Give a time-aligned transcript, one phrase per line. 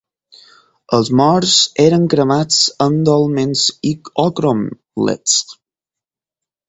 [0.97, 1.51] Els morts
[1.83, 2.57] eren cremats
[2.87, 3.67] en dòlmens
[4.25, 5.37] o cromlecs.